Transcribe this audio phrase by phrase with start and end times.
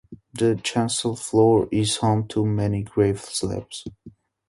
[0.33, 3.85] The chancel floor is home to many grave slabs.